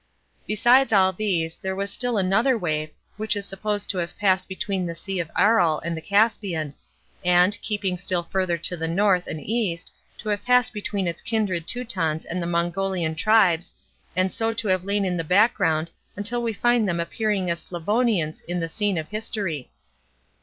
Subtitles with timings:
[0.47, 4.87] Besides all these, there was still another wave, which is supposed to have passed between
[4.87, 6.73] the Sea of Aral and the Caspian,
[7.23, 11.67] and, keeping still further to the north and east, to have passed between its kindred
[11.67, 13.75] Teutons and the Mongolian tribes,
[14.15, 18.41] and so to have lain in the background until we find them appearing as Slavonians
[18.49, 19.69] on the scene of history.